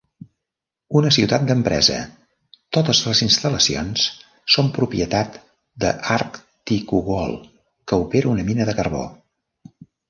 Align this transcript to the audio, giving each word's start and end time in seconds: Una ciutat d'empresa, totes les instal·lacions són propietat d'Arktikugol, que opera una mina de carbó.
Una 1.01 1.09
ciutat 1.17 1.43
d'empresa, 1.51 1.97
totes 2.79 3.01
les 3.09 3.21
instal·lacions 3.27 4.07
són 4.57 4.73
propietat 4.81 5.39
d'Arktikugol, 5.85 7.41
que 7.89 8.05
opera 8.09 8.35
una 8.37 8.51
mina 8.53 8.71
de 8.73 8.79
carbó. 8.83 9.07